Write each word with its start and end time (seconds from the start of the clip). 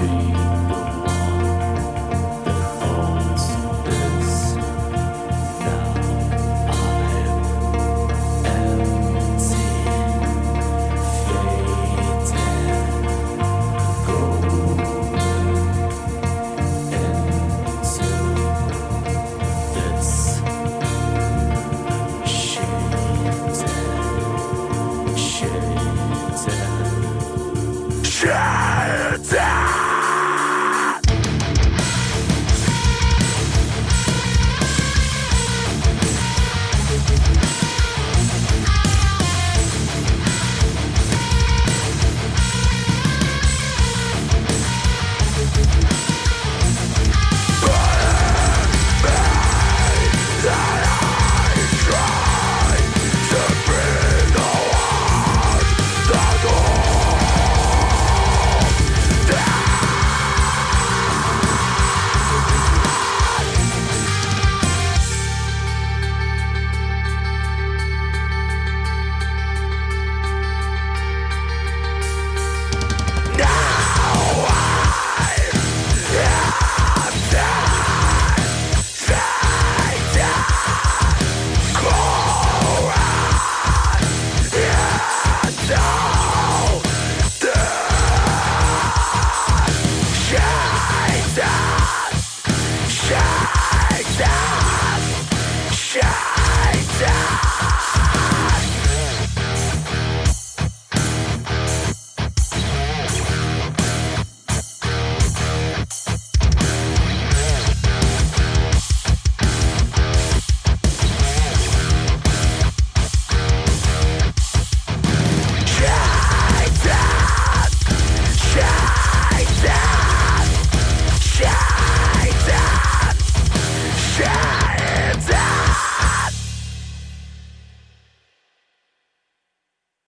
Yeah! 0.00 0.47